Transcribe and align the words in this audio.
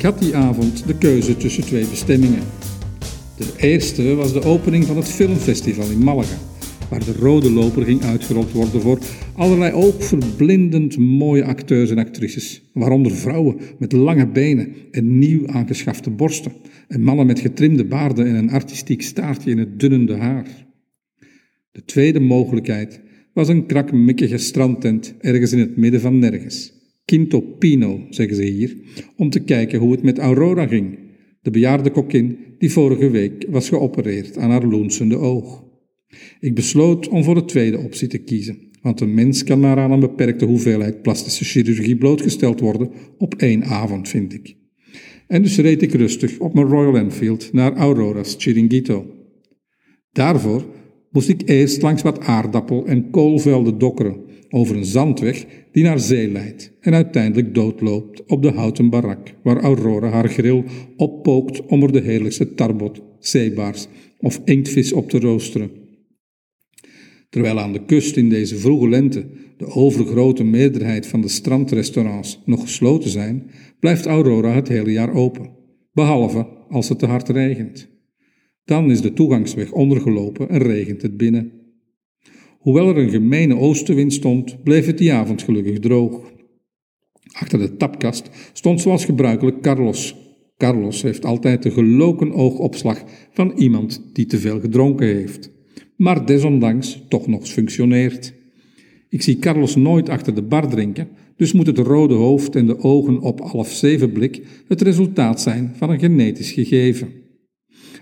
Ik 0.00 0.06
had 0.06 0.18
die 0.18 0.36
avond 0.36 0.86
de 0.86 0.98
keuze 0.98 1.36
tussen 1.36 1.62
twee 1.62 1.86
bestemmingen. 1.88 2.42
De 3.36 3.52
eerste 3.56 4.14
was 4.14 4.32
de 4.32 4.42
opening 4.42 4.84
van 4.84 4.96
het 4.96 5.08
filmfestival 5.08 5.90
in 5.90 6.04
Malaga, 6.04 6.36
waar 6.90 7.04
de 7.04 7.12
rode 7.12 7.50
loper 7.50 7.82
ging 7.82 8.02
uitgerold 8.02 8.52
worden 8.52 8.80
voor 8.80 8.98
allerlei 9.34 9.72
ook 9.72 10.02
verblindend 10.02 10.98
mooie 10.98 11.44
acteurs 11.44 11.90
en 11.90 11.98
actrices, 11.98 12.62
waaronder 12.72 13.12
vrouwen 13.12 13.56
met 13.78 13.92
lange 13.92 14.26
benen 14.26 14.72
en 14.90 15.18
nieuw 15.18 15.48
aangeschafte 15.48 16.10
borsten, 16.10 16.52
en 16.88 17.02
mannen 17.02 17.26
met 17.26 17.40
getrimde 17.40 17.84
baarden 17.84 18.26
en 18.26 18.34
een 18.34 18.50
artistiek 18.50 19.02
staartje 19.02 19.50
in 19.50 19.58
het 19.58 19.80
dunnende 19.80 20.16
haar. 20.16 20.66
De 21.72 21.84
tweede 21.84 22.20
mogelijkheid 22.20 23.00
was 23.34 23.48
een 23.48 23.66
krakmikkige 23.66 24.38
strandtent 24.38 25.14
ergens 25.18 25.52
in 25.52 25.58
het 25.58 25.76
midden 25.76 26.00
van 26.00 26.18
nergens. 26.18 26.79
Quinto 27.10 27.40
Pino, 27.40 28.06
zeggen 28.10 28.36
ze 28.36 28.42
hier, 28.42 28.76
om 29.16 29.30
te 29.30 29.40
kijken 29.40 29.78
hoe 29.78 29.92
het 29.92 30.02
met 30.02 30.18
Aurora 30.18 30.66
ging, 30.66 30.98
de 31.42 31.50
bejaarde 31.50 31.90
kokkin 31.90 32.38
die 32.58 32.72
vorige 32.72 33.10
week 33.10 33.46
was 33.48 33.68
geopereerd 33.68 34.36
aan 34.36 34.50
haar 34.50 34.64
loensende 34.64 35.16
oog. 35.16 35.64
Ik 36.40 36.54
besloot 36.54 37.08
om 37.08 37.24
voor 37.24 37.34
de 37.34 37.44
tweede 37.44 37.78
optie 37.78 38.08
te 38.08 38.18
kiezen, 38.18 38.58
want 38.82 39.00
een 39.00 39.14
mens 39.14 39.44
kan 39.44 39.60
maar 39.60 39.78
aan 39.78 39.90
een 39.90 40.00
beperkte 40.00 40.44
hoeveelheid 40.44 41.02
plastische 41.02 41.44
chirurgie 41.44 41.96
blootgesteld 41.96 42.60
worden 42.60 42.90
op 43.18 43.34
één 43.34 43.64
avond, 43.64 44.08
vind 44.08 44.32
ik. 44.32 44.56
En 45.26 45.42
dus 45.42 45.58
reed 45.58 45.82
ik 45.82 45.92
rustig 45.92 46.38
op 46.38 46.54
mijn 46.54 46.66
Royal 46.66 46.96
Enfield 46.96 47.52
naar 47.52 47.76
Aurora's 47.76 48.34
Chiringuito. 48.38 49.06
Daarvoor 50.12 50.66
moest 51.10 51.28
ik 51.28 51.48
eerst 51.48 51.82
langs 51.82 52.02
wat 52.02 52.20
aardappel- 52.20 52.86
en 52.86 53.10
koolvelden 53.10 53.78
dokkeren 53.78 54.28
over 54.50 54.76
een 54.76 54.84
zandweg 54.84 55.46
die 55.72 55.84
naar 55.84 55.98
zee 55.98 56.30
leidt 56.30 56.72
en 56.80 56.94
uiteindelijk 56.94 57.54
doodloopt 57.54 58.24
op 58.26 58.42
de 58.42 58.50
houten 58.50 58.90
barak 58.90 59.34
waar 59.42 59.60
Aurora 59.60 60.08
haar 60.08 60.28
grill 60.28 60.64
oppookt 60.96 61.66
om 61.66 61.82
er 61.82 61.92
de 61.92 62.00
heerlijkste 62.00 62.54
tarbot, 62.54 63.02
zeebaars 63.18 63.86
of 64.18 64.40
inktvis 64.44 64.92
op 64.92 65.08
te 65.08 65.18
roosteren. 65.18 65.70
Terwijl 67.28 67.60
aan 67.60 67.72
de 67.72 67.84
kust 67.84 68.16
in 68.16 68.28
deze 68.28 68.56
vroege 68.56 68.88
lente 68.88 69.26
de 69.56 69.66
overgrote 69.66 70.44
meerderheid 70.44 71.06
van 71.06 71.20
de 71.20 71.28
strandrestaurants 71.28 72.42
nog 72.44 72.60
gesloten 72.60 73.10
zijn, 73.10 73.50
blijft 73.80 74.06
Aurora 74.06 74.52
het 74.52 74.68
hele 74.68 74.92
jaar 74.92 75.14
open, 75.14 75.50
behalve 75.92 76.46
als 76.68 76.88
het 76.88 76.98
te 76.98 77.06
hard 77.06 77.28
regent. 77.28 77.88
Dan 78.64 78.90
is 78.90 79.00
de 79.00 79.12
toegangsweg 79.12 79.72
ondergelopen 79.72 80.48
en 80.48 80.58
regent 80.58 81.02
het 81.02 81.16
binnen. 81.16 81.59
Hoewel 82.60 82.88
er 82.88 82.96
een 82.96 83.10
gemene 83.10 83.56
oostenwind 83.56 84.12
stond, 84.12 84.62
bleef 84.62 84.86
het 84.86 84.98
die 84.98 85.12
avond 85.12 85.42
gelukkig 85.42 85.78
droog. 85.78 86.32
Achter 87.32 87.58
de 87.58 87.76
tapkast 87.76 88.30
stond 88.52 88.80
zoals 88.80 89.04
gebruikelijk 89.04 89.62
Carlos. 89.62 90.16
Carlos 90.56 91.02
heeft 91.02 91.24
altijd 91.24 91.62
de 91.62 91.70
geloken 91.70 92.32
oogopslag 92.32 93.02
van 93.32 93.52
iemand 93.56 94.02
die 94.12 94.26
te 94.26 94.38
veel 94.38 94.60
gedronken 94.60 95.06
heeft, 95.06 95.50
maar 95.96 96.26
desondanks 96.26 97.02
toch 97.08 97.26
nog 97.26 97.48
functioneert. 97.48 98.34
Ik 99.08 99.22
zie 99.22 99.38
Carlos 99.38 99.76
nooit 99.76 100.08
achter 100.08 100.34
de 100.34 100.42
bar 100.42 100.68
drinken, 100.68 101.08
dus 101.36 101.52
moet 101.52 101.66
het 101.66 101.78
rode 101.78 102.14
hoofd 102.14 102.56
en 102.56 102.66
de 102.66 102.78
ogen 102.78 103.20
op 103.20 103.40
half 103.40 103.72
zeven 103.72 104.12
blik 104.12 104.42
het 104.68 104.82
resultaat 104.82 105.40
zijn 105.40 105.72
van 105.76 105.90
een 105.90 105.98
genetisch 105.98 106.52
gegeven. 106.52 107.08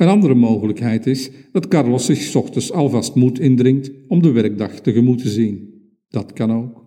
Een 0.00 0.08
andere 0.08 0.34
mogelijkheid 0.34 1.06
is 1.06 1.30
dat 1.52 1.68
Carlos 1.68 2.04
zich 2.04 2.34
ochtends 2.34 2.72
alvast 2.72 3.14
moed 3.14 3.38
indringt 3.38 3.90
om 4.08 4.22
de 4.22 4.30
werkdag 4.30 4.80
tegemoet 4.80 5.18
te 5.18 5.28
zien. 5.28 5.74
Dat 6.08 6.32
kan 6.32 6.52
ook. 6.52 6.84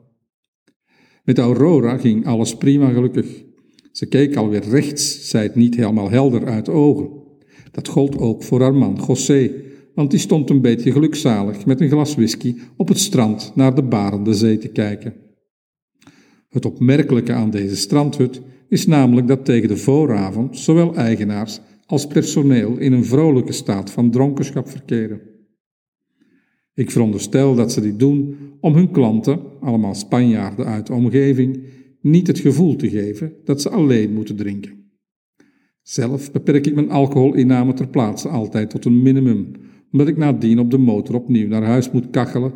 Met 1.23 1.38
Aurora 1.38 1.97
ging 1.97 2.25
alles 2.25 2.56
prima 2.56 2.89
gelukkig. 2.89 3.44
Ze 3.91 4.06
keek 4.06 4.36
alweer 4.36 4.64
rechts, 4.69 5.30
zei 5.30 5.44
het 5.44 5.56
niet 5.56 5.75
helemaal 5.75 6.09
helder 6.09 6.45
uit 6.45 6.69
ogen. 6.69 7.09
Dat 7.72 7.88
gold 7.88 8.17
ook 8.17 8.44
voor 8.44 8.61
haar 8.61 8.75
man 8.75 9.03
José, 9.08 9.52
want 9.96 10.12
die 10.12 10.19
stond 10.19 10.50
een 10.50 10.62
beetje 10.62 10.91
gelukzalig 10.91 11.66
met 11.66 11.81
een 11.81 11.90
glas 11.90 12.16
whisky 12.16 12.56
op 12.78 12.88
het 12.88 13.00
strand 13.00 13.52
naar 13.56 13.75
de 13.75 13.84
barende 13.84 14.34
zee 14.34 14.57
te 14.57 14.68
kijken. 14.68 15.13
Het 16.50 16.66
opmerkelijke 16.66 17.34
aan 17.34 17.50
deze 17.50 17.75
strandhut 17.75 18.41
is 18.69 18.88
namelijk 18.88 19.28
dat 19.28 19.46
tegen 19.46 19.68
de 19.68 19.78
vooravond 19.78 20.57
zowel 20.57 20.96
eigenaars 20.96 21.59
als 21.94 22.08
personeel 22.08 22.78
in 22.78 22.94
een 22.94 23.06
vrolijke 23.06 23.52
staat 23.52 23.92
van 23.92 24.12
dronkenschap 24.12 24.70
verkeren. 24.70 25.22
Ik 26.74 26.92
veronderstel 26.92 27.56
dat 27.56 27.72
ze 27.72 27.81
dit 27.81 28.00
doen 28.00 28.36
om 28.59 28.74
hun 28.74 28.92
klanten, 28.92 29.40
allemaal 29.59 29.96
Spanjaarden 29.96 30.66
uit 30.66 30.88
de 30.88 30.94
omgeving, 30.94 31.64
niet 32.02 32.28
het 32.28 32.40
gevoel 32.40 32.76
te 32.76 32.90
geven 32.90 33.34
dat 33.44 33.62
ze 33.62 33.70
alleen 33.70 34.14
moeten 34.14 34.36
drinken. 34.36 34.92
Zelf 35.82 36.32
beperk 36.32 36.68
ik 36.68 36.76
mijn 36.76 36.90
alcoholinname 36.90 37.74
ter 37.74 37.88
plaatse 37.88 38.30
altijd 38.30 38.70
tot 38.70 38.86
een 38.86 39.02
minimum, 39.02 39.52
omdat 39.92 40.08
ik 40.08 40.18
nadien 40.18 40.59
op 40.59 40.72
de 40.72 40.78
motor 40.78 41.16
opnieuw 41.16 41.48
naar 41.48 41.64
huis 41.64 41.92
moet 41.92 42.09
kachelen, 42.09 42.53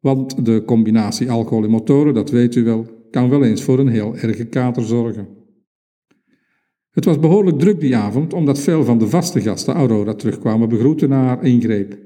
want 0.00 0.44
de 0.44 0.62
combinatie 0.66 1.30
alcohol 1.30 1.64
en 1.64 1.70
motoren, 1.70 2.14
dat 2.14 2.30
weet 2.30 2.54
u 2.54 2.64
wel, 2.64 2.86
kan 3.10 3.28
wel 3.28 3.44
eens 3.44 3.62
voor 3.62 3.78
een 3.78 3.88
heel 3.88 4.16
erge 4.16 4.44
kater 4.44 4.82
zorgen. 4.82 5.39
Het 6.90 7.04
was 7.04 7.18
behoorlijk 7.18 7.58
druk 7.58 7.80
die 7.80 7.96
avond, 7.96 8.32
omdat 8.32 8.58
veel 8.58 8.84
van 8.84 8.98
de 8.98 9.08
vaste 9.08 9.40
gasten 9.40 9.74
Aurora 9.74 10.14
terugkwamen 10.14 10.68
begroeten 10.68 11.08
na 11.08 11.24
haar 11.24 11.44
ingreep. 11.44 11.98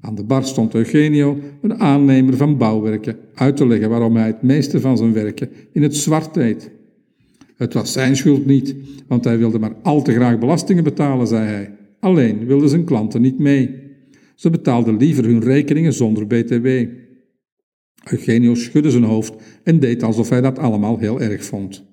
Aan 0.00 0.14
de 0.14 0.24
bar 0.24 0.44
stond 0.44 0.74
Eugenio, 0.74 1.38
een 1.62 1.80
aannemer 1.80 2.36
van 2.36 2.56
bouwwerken, 2.56 3.16
uit 3.34 3.56
te 3.56 3.66
leggen 3.66 3.88
waarom 3.88 4.16
hij 4.16 4.26
het 4.26 4.42
meeste 4.42 4.80
van 4.80 4.96
zijn 4.96 5.12
werken 5.12 5.50
in 5.72 5.82
het 5.82 5.96
zwart 5.96 6.34
deed. 6.34 6.70
Het 7.56 7.74
was 7.74 7.92
zijn 7.92 8.16
schuld 8.16 8.46
niet, 8.46 8.74
want 9.06 9.24
hij 9.24 9.38
wilde 9.38 9.58
maar 9.58 9.74
al 9.82 10.02
te 10.02 10.12
graag 10.12 10.38
belastingen 10.38 10.84
betalen, 10.84 11.26
zei 11.26 11.46
hij. 11.46 11.76
Alleen 12.00 12.46
wilden 12.46 12.68
zijn 12.68 12.84
klanten 12.84 13.20
niet 13.20 13.38
mee. 13.38 13.80
Ze 14.34 14.50
betaalden 14.50 14.96
liever 14.96 15.24
hun 15.24 15.42
rekeningen 15.42 15.92
zonder 15.92 16.26
BTW. 16.26 16.66
Eugenio 18.10 18.54
schudde 18.54 18.90
zijn 18.90 19.02
hoofd 19.02 19.34
en 19.62 19.80
deed 19.80 20.02
alsof 20.02 20.28
hij 20.28 20.40
dat 20.40 20.58
allemaal 20.58 20.98
heel 20.98 21.20
erg 21.20 21.44
vond. 21.44 21.91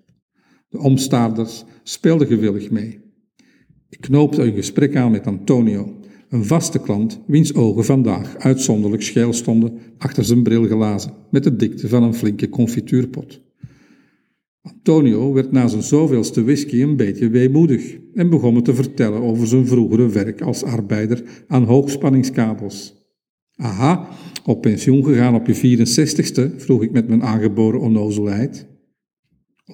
De 0.70 0.80
omstaanders 0.80 1.64
speelden 1.84 2.28
gewillig 2.28 2.72
mee. 2.72 3.00
Ik 3.90 4.02
knoopte 4.02 4.42
een 4.42 4.54
gesprek 4.54 4.96
aan 4.96 5.12
met 5.12 5.28
Antonio, 5.28 6.00
een 6.30 6.46
vaste 6.46 6.80
klant 6.80 7.22
wiens 7.28 7.54
ogen 7.54 7.86
vandaag 7.86 8.38
uitzonderlijk 8.38 9.02
scheel 9.02 9.34
stonden 9.34 9.80
achter 9.98 10.26
zijn 10.26 10.44
brilglazen 10.44 11.14
met 11.32 11.44
de 11.44 11.56
dikte 11.56 11.88
van 11.88 12.04
een 12.04 12.14
flinke 12.14 12.50
confituurpot. 12.50 13.42
Antonio 14.62 15.34
werd 15.34 15.52
na 15.52 15.68
zijn 15.68 15.84
zoveelste 15.84 16.44
whisky 16.44 16.82
een 16.82 16.96
beetje 16.96 17.30
weemoedig 17.30 17.98
en 18.14 18.30
begon 18.30 18.54
me 18.54 18.62
te 18.62 18.76
vertellen 18.76 19.22
over 19.22 19.48
zijn 19.48 19.68
vroegere 19.68 20.10
werk 20.10 20.42
als 20.42 20.64
arbeider 20.64 21.24
aan 21.48 21.64
hoogspanningskabels. 21.64 22.98
Aha, 23.56 24.10
op 24.46 24.62
pensioen 24.62 25.04
gegaan 25.04 25.36
op 25.36 25.48
je 25.48 25.78
64ste? 25.78 26.56
vroeg 26.56 26.84
ik 26.84 26.92
met 26.92 27.08
mijn 27.08 27.24
aangeboren 27.24 27.80
onnozelheid. 27.80 28.68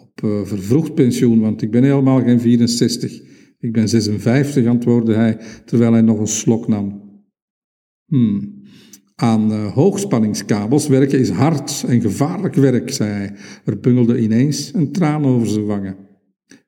Op 0.02 0.22
uh, 0.24 0.44
vervroegd 0.44 0.94
pensioen, 0.94 1.40
want 1.40 1.62
ik 1.62 1.72
ben 1.72 1.84
helemaal 1.84 2.22
geen 2.22 2.40
64. 2.40 3.22
Ik 3.60 3.72
ben 3.72 3.90
56, 3.90 4.66
antwoordde 4.66 5.14
hij, 5.14 5.38
terwijl 5.66 5.92
hij 5.92 6.02
nog 6.02 6.20
een 6.20 6.28
slok 6.28 6.68
nam. 6.68 7.04
Hmm. 8.06 8.64
Aan 9.16 9.52
uh, 9.52 9.74
hoogspanningskabels 9.74 10.88
werken 10.88 11.20
is 11.20 11.30
hard 11.30 11.84
en 11.88 12.02
gevaarlijk 12.02 12.56
werk, 12.56 12.90
zei 12.90 13.10
hij. 13.10 13.36
Er 13.66 13.80
bungelde 13.80 14.20
ineens 14.20 14.74
een 14.74 14.92
traan 14.92 15.26
over 15.26 15.48
zijn 15.48 15.66
wangen. 15.66 15.96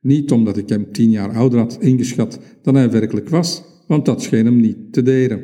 Niet 0.01 0.31
omdat 0.31 0.57
ik 0.57 0.69
hem 0.69 0.91
tien 0.91 1.09
jaar 1.09 1.31
ouder 1.31 1.59
had 1.59 1.77
ingeschat 1.81 2.39
dan 2.61 2.75
hij 2.75 2.91
werkelijk 2.91 3.29
was, 3.29 3.63
want 3.87 4.05
dat 4.05 4.21
scheen 4.21 4.45
hem 4.45 4.59
niet 4.59 4.93
te 4.93 5.01
deren. 5.01 5.41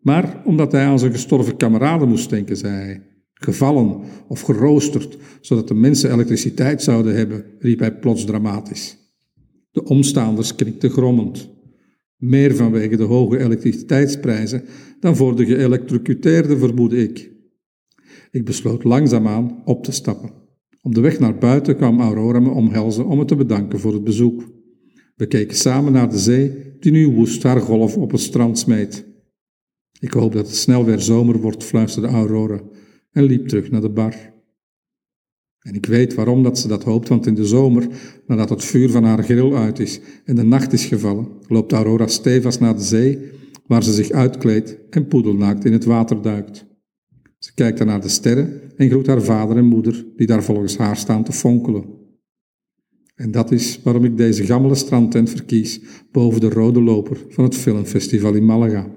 Maar 0.00 0.42
omdat 0.44 0.72
hij 0.72 0.84
aan 0.84 0.98
zijn 0.98 1.12
gestorven 1.12 1.56
kameraden 1.56 2.08
moest 2.08 2.30
denken, 2.30 2.56
zei 2.56 2.74
hij. 2.74 3.05
Gevallen 3.40 4.00
of 4.28 4.40
geroosterd, 4.40 5.18
zodat 5.40 5.68
de 5.68 5.74
mensen 5.74 6.12
elektriciteit 6.12 6.82
zouden 6.82 7.16
hebben, 7.16 7.44
riep 7.58 7.78
hij 7.78 7.98
plots 7.98 8.24
dramatisch. 8.24 8.96
De 9.70 9.84
omstaanders 9.84 10.54
knikten 10.54 10.90
grommend. 10.90 11.48
Meer 12.16 12.56
vanwege 12.56 12.96
de 12.96 13.02
hoge 13.02 13.38
elektriciteitsprijzen 13.38 14.64
dan 15.00 15.16
voor 15.16 15.36
de 15.36 15.46
geëlectrocuteerden, 15.46 16.58
vermoedde 16.58 17.02
ik. 17.02 17.30
Ik 18.30 18.44
besloot 18.44 18.84
langzaamaan 18.84 19.62
op 19.64 19.84
te 19.84 19.92
stappen. 19.92 20.30
Op 20.82 20.94
de 20.94 21.00
weg 21.00 21.18
naar 21.18 21.38
buiten 21.38 21.76
kwam 21.76 22.00
Aurora 22.00 22.40
me 22.40 22.50
omhelzen 22.50 23.06
om 23.06 23.18
me 23.18 23.24
te 23.24 23.36
bedanken 23.36 23.78
voor 23.78 23.92
het 23.92 24.04
bezoek. 24.04 24.42
We 25.16 25.26
keken 25.26 25.56
samen 25.56 25.92
naar 25.92 26.10
de 26.10 26.18
zee, 26.18 26.74
die 26.80 26.92
nu 26.92 27.08
woest 27.08 27.42
haar 27.42 27.60
golf 27.60 27.96
op 27.96 28.10
het 28.10 28.20
strand 28.20 28.58
smeet. 28.58 29.06
Ik 30.00 30.12
hoop 30.12 30.32
dat 30.32 30.46
het 30.46 30.56
snel 30.56 30.84
weer 30.84 31.00
zomer 31.00 31.40
wordt, 31.40 31.64
fluisterde 31.64 32.08
Aurora 32.08 32.60
en 33.16 33.24
liep 33.24 33.48
terug 33.48 33.70
naar 33.70 33.80
de 33.80 33.90
bar. 33.90 34.14
En 35.58 35.74
ik 35.74 35.86
weet 35.86 36.14
waarom 36.14 36.42
dat 36.42 36.58
ze 36.58 36.68
dat 36.68 36.84
hoopt, 36.84 37.08
want 37.08 37.26
in 37.26 37.34
de 37.34 37.46
zomer, 37.46 37.88
nadat 38.26 38.48
het 38.48 38.64
vuur 38.64 38.90
van 38.90 39.04
haar 39.04 39.22
grill 39.22 39.54
uit 39.54 39.78
is 39.78 40.00
en 40.24 40.36
de 40.36 40.42
nacht 40.42 40.72
is 40.72 40.84
gevallen, 40.84 41.28
loopt 41.48 41.72
Aurora 41.72 42.06
stevast 42.06 42.60
naar 42.60 42.76
de 42.76 42.82
zee, 42.82 43.18
waar 43.66 43.82
ze 43.82 43.92
zich 43.92 44.10
uitkleedt 44.10 44.78
en 44.90 45.06
poedelnaakt 45.06 45.64
in 45.64 45.72
het 45.72 45.84
water 45.84 46.22
duikt. 46.22 46.66
Ze 47.38 47.54
kijkt 47.54 47.78
dan 47.78 47.86
naar 47.86 48.00
de 48.00 48.08
sterren 48.08 48.60
en 48.76 48.88
groet 48.88 49.06
haar 49.06 49.22
vader 49.22 49.56
en 49.56 49.64
moeder, 49.64 50.06
die 50.16 50.26
daar 50.26 50.44
volgens 50.44 50.76
haar 50.76 50.96
staan 50.96 51.24
te 51.24 51.32
fonkelen. 51.32 51.84
En 53.14 53.30
dat 53.30 53.52
is 53.52 53.80
waarom 53.82 54.04
ik 54.04 54.16
deze 54.16 54.44
gammele 54.44 54.74
strandtent 54.74 55.30
verkies 55.30 55.80
boven 56.12 56.40
de 56.40 56.48
rode 56.48 56.80
loper 56.80 57.24
van 57.28 57.44
het 57.44 57.54
filmfestival 57.54 58.34
in 58.34 58.44
Malaga. 58.44 58.90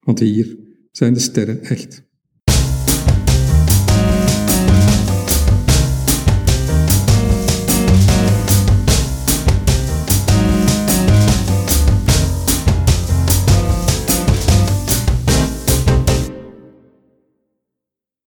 Want 0.00 0.18
hier 0.18 0.58
zijn 0.90 1.12
de 1.14 1.20
sterren 1.20 1.62
echt. 1.62 2.12